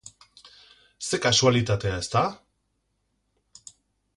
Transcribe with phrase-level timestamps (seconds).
[1.09, 2.25] Zer kasualitatea, ezta?